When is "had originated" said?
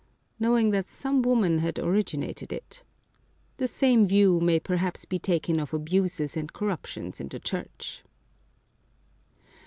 1.59-2.51